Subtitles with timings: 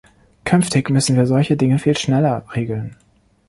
[0.45, 2.95] Künftig müssen wir solche Dinge viel schneller regeln.